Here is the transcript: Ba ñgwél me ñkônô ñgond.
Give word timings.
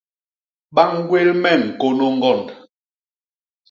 Ba 0.73 0.83
ñgwél 0.95 1.29
me 1.41 1.49
ñkônô 1.67 2.07
ñgond. 2.17 2.47